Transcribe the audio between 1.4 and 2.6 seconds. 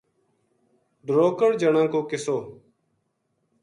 جنا کو قصو